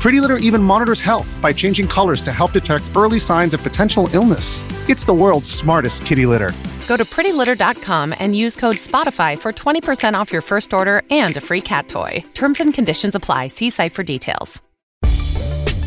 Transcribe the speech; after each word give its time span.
Pretty 0.00 0.20
Litter 0.20 0.36
even 0.36 0.62
monitors 0.62 1.00
health 1.00 1.38
by 1.42 1.52
changing 1.52 1.88
colors 1.88 2.20
to 2.20 2.32
help 2.32 2.52
detect 2.52 2.84
early 2.94 3.18
signs 3.18 3.54
of 3.54 3.62
potential 3.62 4.08
illness. 4.12 4.62
It's 4.88 5.04
the 5.04 5.14
world's 5.14 5.50
smartest 5.50 6.06
kitty 6.06 6.26
litter. 6.26 6.52
Go 6.86 6.96
to 6.96 7.04
prettylitter.com 7.04 8.14
and 8.18 8.36
use 8.36 8.54
code 8.56 8.76
SPOTIFY 8.76 9.38
for 9.38 9.52
20% 9.52 10.14
off 10.14 10.32
your 10.32 10.42
first 10.42 10.72
order 10.72 11.02
and 11.10 11.36
a 11.36 11.40
free 11.40 11.60
cat 11.60 11.88
toy. 11.88 12.22
Terms 12.34 12.60
and 12.60 12.72
conditions 12.72 13.14
apply. 13.16 13.48
See 13.48 13.70
site 13.70 13.92
for 13.94 14.02
details. 14.02 14.62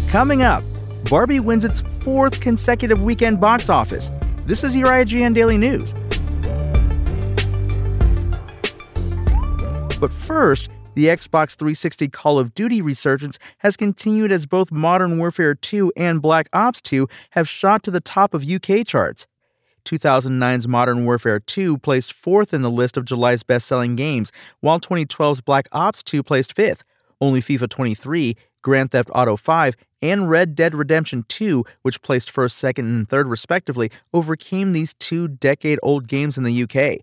Coming 0.09 0.41
up, 0.41 0.63
Barbie 1.09 1.39
wins 1.39 1.63
its 1.63 1.81
fourth 1.99 2.41
consecutive 2.41 3.03
weekend 3.03 3.39
box 3.39 3.69
office. 3.69 4.09
This 4.47 4.63
is 4.63 4.75
your 4.75 4.87
IGN 4.87 5.35
Daily 5.35 5.57
News. 5.57 5.93
But 9.99 10.11
first, 10.11 10.71
the 10.99 11.05
Xbox 11.05 11.55
360 11.55 12.09
Call 12.09 12.37
of 12.37 12.53
Duty 12.53 12.81
resurgence 12.81 13.39
has 13.59 13.77
continued 13.77 14.33
as 14.33 14.45
both 14.45 14.69
Modern 14.69 15.17
Warfare 15.17 15.55
2 15.55 15.93
and 15.95 16.21
Black 16.21 16.49
Ops 16.51 16.81
2 16.81 17.07
have 17.29 17.47
shot 17.47 17.83
to 17.83 17.91
the 17.91 18.01
top 18.01 18.33
of 18.33 18.43
UK 18.43 18.85
charts. 18.85 19.25
2009's 19.85 20.67
Modern 20.67 21.05
Warfare 21.05 21.39
2 21.39 21.77
placed 21.77 22.11
fourth 22.11 22.53
in 22.53 22.63
the 22.63 22.69
list 22.69 22.97
of 22.97 23.05
July's 23.05 23.43
best 23.43 23.65
selling 23.65 23.95
games, 23.95 24.33
while 24.59 24.77
2012's 24.77 25.39
Black 25.39 25.69
Ops 25.71 26.03
2 26.03 26.21
placed 26.21 26.53
fifth. 26.53 26.83
Only 27.21 27.39
FIFA 27.39 27.69
23, 27.69 28.35
Grand 28.61 28.91
Theft 28.91 29.09
Auto 29.15 29.37
5, 29.37 29.75
and 30.01 30.29
Red 30.29 30.53
Dead 30.53 30.75
Redemption 30.75 31.23
2, 31.29 31.63
which 31.81 32.01
placed 32.01 32.29
first, 32.29 32.57
second, 32.57 32.87
and 32.87 33.07
third 33.07 33.29
respectively, 33.29 33.89
overcame 34.13 34.73
these 34.73 34.95
two 34.95 35.29
decade 35.29 35.79
old 35.81 36.09
games 36.09 36.37
in 36.37 36.43
the 36.43 36.63
UK. 36.63 36.99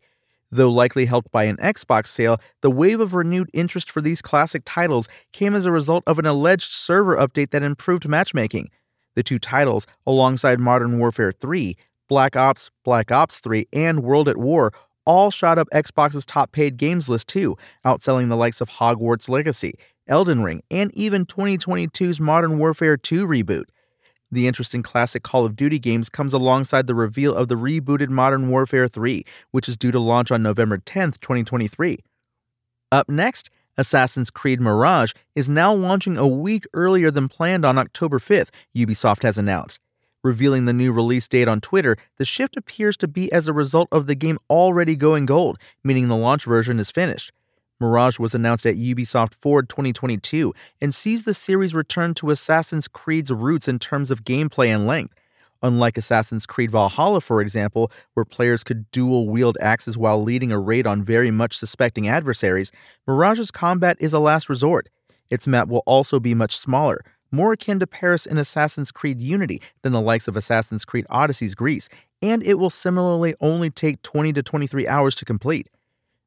Though 0.50 0.70
likely 0.70 1.06
helped 1.06 1.32
by 1.32 1.44
an 1.44 1.56
Xbox 1.56 2.06
sale, 2.08 2.38
the 2.62 2.70
wave 2.70 3.00
of 3.00 3.14
renewed 3.14 3.50
interest 3.52 3.90
for 3.90 4.00
these 4.00 4.22
classic 4.22 4.62
titles 4.64 5.08
came 5.32 5.54
as 5.54 5.66
a 5.66 5.72
result 5.72 6.04
of 6.06 6.18
an 6.18 6.26
alleged 6.26 6.72
server 6.72 7.16
update 7.16 7.50
that 7.50 7.62
improved 7.62 8.08
matchmaking. 8.08 8.70
The 9.16 9.22
two 9.22 9.38
titles, 9.38 9.86
alongside 10.06 10.60
Modern 10.60 10.98
Warfare 10.98 11.32
3, 11.32 11.76
Black 12.08 12.36
Ops, 12.36 12.70
Black 12.84 13.10
Ops 13.10 13.40
3, 13.40 13.66
and 13.72 14.02
World 14.02 14.28
at 14.28 14.36
War, 14.36 14.72
all 15.04 15.30
shot 15.30 15.58
up 15.58 15.68
Xbox's 15.72 16.26
top 16.26 16.52
paid 16.52 16.76
games 16.76 17.08
list 17.08 17.28
too, 17.28 17.56
outselling 17.84 18.28
the 18.28 18.36
likes 18.36 18.60
of 18.60 18.68
Hogwarts 18.68 19.28
Legacy, 19.28 19.72
Elden 20.06 20.42
Ring, 20.42 20.62
and 20.70 20.94
even 20.94 21.26
2022's 21.26 22.20
Modern 22.20 22.58
Warfare 22.58 22.96
2 22.96 23.26
reboot. 23.26 23.64
The 24.36 24.46
interesting 24.46 24.82
classic 24.82 25.22
Call 25.22 25.46
of 25.46 25.56
Duty 25.56 25.78
games 25.78 26.10
comes 26.10 26.34
alongside 26.34 26.86
the 26.86 26.94
reveal 26.94 27.34
of 27.34 27.48
the 27.48 27.54
rebooted 27.54 28.10
Modern 28.10 28.50
Warfare 28.50 28.86
3, 28.86 29.24
which 29.50 29.66
is 29.66 29.78
due 29.78 29.90
to 29.90 29.98
launch 29.98 30.30
on 30.30 30.42
November 30.42 30.76
10, 30.76 31.12
2023. 31.12 32.00
Up 32.92 33.08
next, 33.08 33.48
Assassin's 33.78 34.30
Creed 34.30 34.60
Mirage 34.60 35.12
is 35.34 35.48
now 35.48 35.72
launching 35.72 36.18
a 36.18 36.26
week 36.26 36.66
earlier 36.74 37.10
than 37.10 37.30
planned 37.30 37.64
on 37.64 37.78
October 37.78 38.18
5th, 38.18 38.50
Ubisoft 38.76 39.22
has 39.22 39.38
announced. 39.38 39.80
Revealing 40.22 40.66
the 40.66 40.74
new 40.74 40.92
release 40.92 41.26
date 41.26 41.48
on 41.48 41.62
Twitter, 41.62 41.96
the 42.18 42.26
shift 42.26 42.58
appears 42.58 42.98
to 42.98 43.08
be 43.08 43.32
as 43.32 43.48
a 43.48 43.54
result 43.54 43.88
of 43.90 44.06
the 44.06 44.14
game 44.14 44.38
already 44.50 44.96
going 44.96 45.24
gold, 45.24 45.56
meaning 45.82 46.08
the 46.08 46.14
launch 46.14 46.44
version 46.44 46.78
is 46.78 46.90
finished. 46.90 47.32
Mirage 47.80 48.18
was 48.18 48.34
announced 48.34 48.64
at 48.64 48.76
Ubisoft 48.76 49.34
Forward 49.34 49.68
2022 49.68 50.54
and 50.80 50.94
sees 50.94 51.24
the 51.24 51.34
series 51.34 51.74
return 51.74 52.14
to 52.14 52.30
Assassin's 52.30 52.88
Creed's 52.88 53.30
roots 53.30 53.68
in 53.68 53.78
terms 53.78 54.10
of 54.10 54.24
gameplay 54.24 54.68
and 54.68 54.86
length. 54.86 55.14
Unlike 55.62 55.98
Assassin's 55.98 56.46
Creed 56.46 56.70
Valhalla, 56.70 57.20
for 57.20 57.40
example, 57.40 57.90
where 58.14 58.24
players 58.24 58.62
could 58.62 58.90
dual 58.90 59.28
wield 59.28 59.56
axes 59.60 59.96
while 59.96 60.22
leading 60.22 60.52
a 60.52 60.58
raid 60.58 60.86
on 60.86 61.02
very 61.02 61.30
much 61.30 61.56
suspecting 61.56 62.08
adversaries, 62.08 62.72
Mirage's 63.06 63.50
combat 63.50 63.96
is 64.00 64.12
a 64.12 64.18
last 64.18 64.48
resort. 64.48 64.88
Its 65.30 65.46
map 65.46 65.68
will 65.68 65.82
also 65.86 66.20
be 66.20 66.34
much 66.34 66.56
smaller, 66.56 67.00
more 67.30 67.52
akin 67.52 67.78
to 67.80 67.86
Paris 67.86 68.26
in 68.26 68.38
Assassin's 68.38 68.92
Creed 68.92 69.20
Unity 69.20 69.60
than 69.82 69.92
the 69.92 70.00
likes 70.00 70.28
of 70.28 70.36
Assassin's 70.36 70.84
Creed 70.84 71.06
Odyssey's 71.10 71.54
Greece, 71.54 71.88
and 72.22 72.42
it 72.42 72.54
will 72.54 72.70
similarly 72.70 73.34
only 73.40 73.70
take 73.70 74.02
20 74.02 74.32
to 74.34 74.42
23 74.42 74.86
hours 74.86 75.14
to 75.16 75.24
complete. 75.24 75.68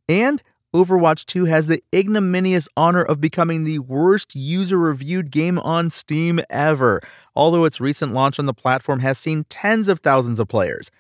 And 0.08 0.42
Overwatch 0.72 1.26
2 1.26 1.46
has 1.46 1.66
the 1.66 1.82
ignominious 1.92 2.70
honor 2.78 3.02
of 3.02 3.20
becoming 3.20 3.64
the 3.64 3.80
worst 3.80 4.36
user 4.36 4.78
reviewed 4.78 5.32
game 5.32 5.58
on 5.58 5.90
Steam 5.90 6.40
ever, 6.48 7.02
although 7.36 7.66
its 7.66 7.82
recent 7.82 8.14
launch 8.14 8.38
on 8.38 8.46
the 8.46 8.54
platform 8.54 9.00
has 9.00 9.18
seen 9.18 9.46
tens 9.50 9.88
of 9.88 10.02
thousands 10.02 10.40
of 10.40 10.48
players. 10.48 10.92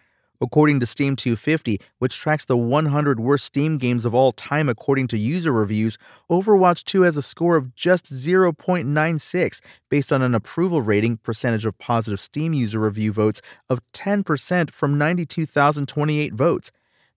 According 0.41 0.79
to 0.79 0.87
Steam 0.87 1.15
250, 1.15 1.79
which 1.99 2.17
tracks 2.17 2.45
the 2.45 2.57
100 2.57 3.19
worst 3.19 3.45
Steam 3.45 3.77
games 3.77 4.05
of 4.05 4.15
all 4.15 4.31
time 4.31 4.69
according 4.69 5.07
to 5.09 5.19
user 5.19 5.51
reviews, 5.51 5.99
Overwatch 6.31 6.83
2 6.85 7.01
has 7.01 7.15
a 7.15 7.21
score 7.21 7.55
of 7.55 7.75
just 7.75 8.11
0.96 8.11 9.61
based 9.89 10.11
on 10.11 10.23
an 10.23 10.33
approval 10.33 10.81
rating 10.81 11.17
percentage 11.17 11.67
of 11.67 11.77
positive 11.77 12.19
Steam 12.19 12.53
user 12.53 12.79
review 12.79 13.11
votes 13.11 13.39
of 13.69 13.81
10% 13.93 14.71
from 14.71 14.97
92,028 14.97 16.33
votes. 16.33 16.71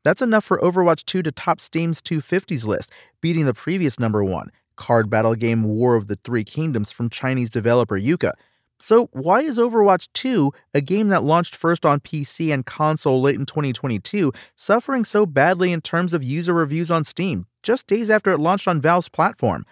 That's 0.04 0.22
enough 0.22 0.44
for 0.44 0.58
Overwatch 0.58 1.04
2 1.04 1.22
to 1.22 1.32
top 1.32 1.60
Steam's 1.60 2.00
250s 2.00 2.66
list, 2.66 2.90
beating 3.20 3.44
the 3.44 3.54
previous 3.54 4.00
number 4.00 4.24
one, 4.24 4.50
card 4.76 5.08
battle 5.08 5.34
game 5.34 5.62
War 5.62 5.94
of 5.94 6.08
the 6.08 6.16
Three 6.16 6.44
Kingdoms 6.44 6.90
from 6.90 7.08
Chinese 7.08 7.50
developer 7.50 7.98
Yuka. 7.98 8.32
So, 8.80 9.08
why 9.12 9.42
is 9.42 9.60
Overwatch 9.60 10.08
2, 10.12 10.52
a 10.74 10.80
game 10.80 11.06
that 11.08 11.22
launched 11.22 11.54
first 11.54 11.86
on 11.86 12.00
PC 12.00 12.52
and 12.52 12.66
console 12.66 13.22
late 13.22 13.36
in 13.36 13.46
2022, 13.46 14.32
suffering 14.56 15.04
so 15.04 15.24
badly 15.24 15.70
in 15.70 15.80
terms 15.80 16.12
of 16.12 16.24
user 16.24 16.52
reviews 16.52 16.90
on 16.90 17.04
Steam, 17.04 17.46
just 17.62 17.86
days 17.86 18.10
after 18.10 18.32
it 18.32 18.40
launched 18.40 18.66
on 18.66 18.80
Valve's 18.80 19.08
platform? 19.08 19.64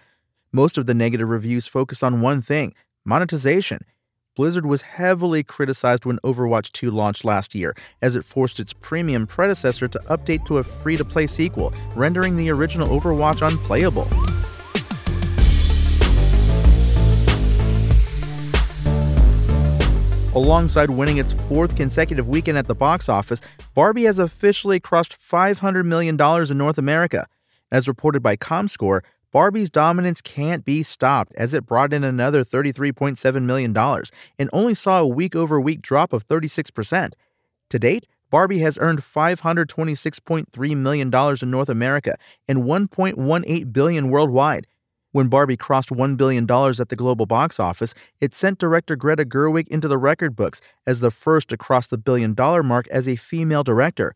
Most 0.53 0.77
of 0.77 0.85
the 0.85 0.93
negative 0.93 1.27
reviews 1.27 1.67
focus 1.67 2.03
on 2.03 2.21
one 2.21 2.41
thing 2.41 2.73
monetization. 3.03 3.79
Blizzard 4.37 4.65
was 4.65 4.81
heavily 4.83 5.43
criticized 5.43 6.05
when 6.05 6.17
Overwatch 6.19 6.71
2 6.71 6.89
launched 6.89 7.25
last 7.25 7.53
year, 7.53 7.75
as 8.01 8.15
it 8.15 8.23
forced 8.23 8.61
its 8.61 8.71
premium 8.71 9.27
predecessor 9.27 9.89
to 9.89 9.99
update 10.09 10.45
to 10.45 10.59
a 10.59 10.63
free 10.63 10.95
to 10.95 11.03
play 11.03 11.27
sequel, 11.27 11.73
rendering 11.97 12.37
the 12.37 12.49
original 12.49 12.87
Overwatch 12.87 13.45
unplayable. 13.45 14.07
Alongside 20.33 20.91
winning 20.91 21.17
its 21.17 21.33
fourth 21.33 21.75
consecutive 21.75 22.29
weekend 22.29 22.57
at 22.57 22.67
the 22.67 22.73
box 22.73 23.09
office, 23.09 23.41
Barbie 23.73 24.03
has 24.03 24.17
officially 24.17 24.79
crossed 24.79 25.17
$500 25.19 25.83
million 25.83 26.17
in 26.49 26.57
North 26.57 26.77
America. 26.77 27.27
As 27.69 27.89
reported 27.89 28.23
by 28.23 28.37
ComScore, 28.37 29.01
Barbie's 29.31 29.69
dominance 29.69 30.21
can't 30.21 30.65
be 30.65 30.83
stopped 30.83 31.33
as 31.35 31.53
it 31.53 31.65
brought 31.65 31.93
in 31.93 32.03
another 32.03 32.43
$33.7 32.43 33.43
million 33.45 33.75
and 34.37 34.49
only 34.51 34.73
saw 34.73 34.99
a 34.99 35.07
week 35.07 35.35
over 35.35 35.59
week 35.59 35.81
drop 35.81 36.11
of 36.11 36.25
36%. 36.25 37.13
To 37.69 37.79
date, 37.79 38.07
Barbie 38.29 38.59
has 38.59 38.77
earned 38.79 39.01
$526.3 39.01 40.77
million 40.77 41.13
in 41.41 41.51
North 41.51 41.69
America 41.69 42.17
and 42.47 42.59
1.18 42.59 43.73
billion 43.73 44.09
worldwide. 44.09 44.67
When 45.13 45.27
Barbie 45.27 45.57
crossed 45.57 45.89
$1 45.89 46.15
billion 46.15 46.43
at 46.43 46.89
the 46.89 46.95
global 46.95 47.25
box 47.25 47.59
office, 47.59 47.93
it 48.21 48.33
sent 48.33 48.59
director 48.59 48.95
Greta 48.95 49.25
Gerwig 49.25 49.67
into 49.67 49.89
the 49.89 49.97
record 49.97 50.35
books 50.37 50.61
as 50.87 51.01
the 51.01 51.11
first 51.11 51.49
to 51.49 51.57
cross 51.57 51.87
the 51.87 51.97
billion 51.97 52.33
dollar 52.33 52.63
mark 52.63 52.87
as 52.87 53.07
a 53.07 53.17
female 53.17 53.63
director. 53.63 54.13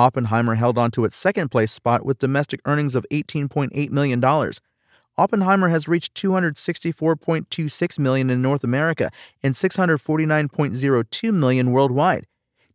Oppenheimer 0.00 0.54
held 0.54 0.78
on 0.78 0.90
to 0.92 1.04
its 1.04 1.14
second 1.14 1.50
place 1.50 1.72
spot 1.72 2.06
with 2.06 2.18
domestic 2.18 2.60
earnings 2.64 2.94
of 2.94 3.04
$18.8 3.10 3.90
million. 3.90 4.24
Oppenheimer 5.18 5.68
has 5.68 5.88
reached 5.88 6.14
264.26 6.14 7.98
million 7.98 8.30
in 8.30 8.40
North 8.40 8.64
America 8.64 9.10
and 9.42 9.54
649.02 9.54 11.34
million 11.34 11.72
worldwide. 11.72 12.26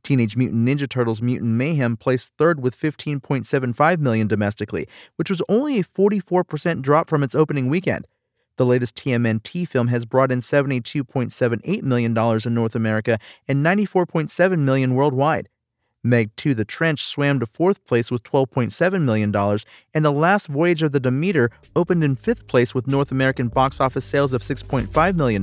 Teenage 0.04 0.38
Mutant 0.38 0.68
Ninja 0.68 0.88
Turtles 0.88 1.24
Mutant 1.24 1.54
Mayhem 1.54 1.98
placed 1.98 2.31
third 2.38 2.62
with 2.62 2.80
15.75 2.80 3.98
million 3.98 4.28
domestically, 4.28 4.88
which 5.16 5.31
was 5.31 5.42
only 5.50 5.80
a 5.80 5.83
44% 5.83 6.83
drop 6.83 7.10
from 7.10 7.24
its 7.24 7.33
opening 7.33 7.69
weekend. 7.69 8.06
The 8.57 8.68
latest 8.68 8.95
TMNT 8.98 9.68
film 9.68 9.88
has 9.88 10.06
brought 10.06 10.31
in 10.31 10.42
$72.78 10.42 11.81
million 11.81 12.16
in 12.16 12.54
North 12.54 12.75
America 12.75 13.18
and 13.48 13.66
94.7 13.66 14.60
million 14.60 14.94
worldwide. 14.94 15.50
Meg 16.06 16.36
2 16.36 16.54
The 16.54 16.63
Trench 16.63 17.04
swam 17.04 17.40
to 17.40 17.48
fourth 17.48 17.84
place 17.86 18.12
with 18.12 18.24
$12.7 18.24 19.02
million, 19.02 19.36
and 19.94 20.06
The 20.06 20.12
Last 20.12 20.48
Voyage 20.48 20.84
of 20.84 20.92
the 20.92 21.00
Demeter 21.00 21.50
opened 21.75 22.04
in 22.04 22.16
fifth 22.16 22.46
place 22.48 22.75
with 22.75 22.86
North 22.86 23.12
American 23.12 23.48
box 23.48 23.81
office 23.81 24.06
sales 24.06 24.31
of 24.31 24.42
$6.5 24.42 25.16
million. 25.16 25.42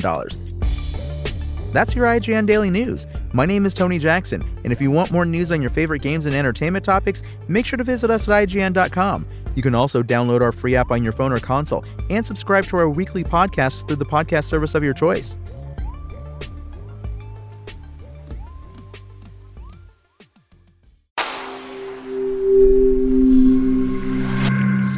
That's 1.73 1.97
your 1.97 2.07
IGN 2.07 2.47
Daily 2.47 2.71
News. 2.71 3.07
My 3.33 3.45
name 3.45 3.67
is 3.67 3.75
Tony 3.75 3.99
Jackson, 3.99 4.43
and 4.63 4.73
if 4.73 4.81
you 4.81 4.91
want 4.91 5.11
more 5.11 5.25
news 5.25 5.51
on 5.51 5.61
your 5.61 5.71
favorite 5.71 6.03
games 6.03 6.27
and 6.27 6.35
entertainment 6.35 6.85
topics, 6.85 7.23
make 7.49 7.67
sure 7.67 7.77
to 7.77 7.85
visit 7.85 8.11
us 8.11 8.29
at 8.29 8.49
IGN.com. 8.49 9.27
You 9.55 9.63
can 9.63 9.75
also 9.75 10.03
download 10.03 10.43
our 10.43 10.53
free 10.53 10.77
app 10.77 10.91
on 10.93 11.03
your 11.03 11.13
phone 11.13 11.33
or 11.33 11.39
console 11.39 11.85
and 12.09 12.25
subscribe 12.25 12.67
to 12.67 12.77
our 12.77 12.89
weekly 12.89 13.25
podcasts 13.25 13.87
through 13.87 13.97
the 13.97 14.05
podcast 14.05 14.45
service 14.45 14.75
of 14.75 14.85
your 14.85 14.95
choice. 14.95 15.37